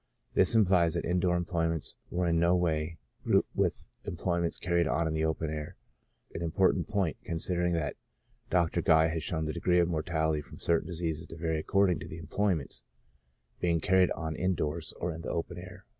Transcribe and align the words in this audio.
This 0.33 0.55
implies 0.55 0.95
that 0.95 1.05
in 1.05 1.19
door 1.19 1.35
employments 1.35 1.95
were 2.09 2.25
in 2.25 2.39
no 2.39 2.55
way 2.55 2.97
grouped 3.23 3.55
with 3.55 3.85
employments 4.03 4.57
carried 4.57 4.87
on 4.87 5.07
in 5.07 5.13
the 5.13 5.23
open 5.23 5.51
air 5.51 5.75
5 6.33 6.37
an 6.37 6.41
important 6.41 6.87
point, 6.87 7.17
considering 7.23 7.73
that 7.73 7.97
Dr. 8.49 8.81
Guy 8.81 9.09
has 9.09 9.23
shown 9.23 9.45
the 9.45 9.53
degree 9.53 9.77
of 9.77 9.87
mortality 9.87 10.41
from 10.41 10.57
certain 10.57 10.87
diseases 10.87 11.27
to 11.27 11.37
vary 11.37 11.59
accord 11.59 11.91
ing 11.91 11.99
to 11.99 12.17
employments 12.17 12.81
being 13.59 13.79
carried 13.79 14.09
on 14.13 14.35
in 14.35 14.55
doors 14.55 14.91
or 14.93 15.13
in 15.13 15.21
the 15.21 15.29
open 15.29 15.59
air. 15.59 15.85